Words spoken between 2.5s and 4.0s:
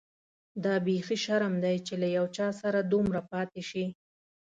سره دومره پاتې شې.